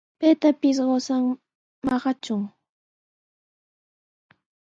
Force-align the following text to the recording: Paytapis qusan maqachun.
Paytapis 0.19 0.77
qusan 0.87 1.23
maqachun. 1.85 2.41